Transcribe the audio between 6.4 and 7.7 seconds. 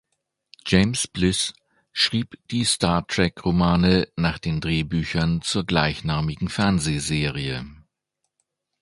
Fernsehserie.